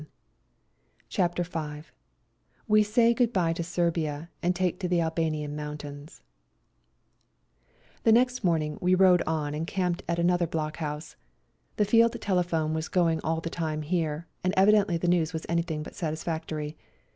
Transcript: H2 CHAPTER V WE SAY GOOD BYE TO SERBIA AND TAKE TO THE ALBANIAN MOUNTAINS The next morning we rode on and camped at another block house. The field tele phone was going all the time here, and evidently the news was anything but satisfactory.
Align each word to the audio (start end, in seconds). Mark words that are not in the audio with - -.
H2 0.01 0.07
CHAPTER 1.09 1.43
V 1.43 1.83
WE 2.67 2.81
SAY 2.81 3.13
GOOD 3.13 3.31
BYE 3.31 3.53
TO 3.53 3.61
SERBIA 3.61 4.31
AND 4.41 4.55
TAKE 4.55 4.79
TO 4.79 4.87
THE 4.87 4.99
ALBANIAN 4.99 5.55
MOUNTAINS 5.55 6.23
The 8.01 8.11
next 8.11 8.43
morning 8.43 8.79
we 8.81 8.95
rode 8.95 9.21
on 9.27 9.53
and 9.53 9.67
camped 9.67 10.01
at 10.09 10.17
another 10.17 10.47
block 10.47 10.77
house. 10.77 11.17
The 11.75 11.85
field 11.85 12.19
tele 12.19 12.41
phone 12.43 12.73
was 12.73 12.87
going 12.89 13.21
all 13.23 13.41
the 13.41 13.51
time 13.51 13.83
here, 13.83 14.25
and 14.43 14.55
evidently 14.57 14.97
the 14.97 15.07
news 15.07 15.33
was 15.33 15.45
anything 15.47 15.83
but 15.83 15.93
satisfactory. 15.93 16.75